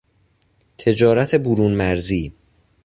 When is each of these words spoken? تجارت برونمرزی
تجارت 0.77 1.35
برونمرزی 1.35 2.33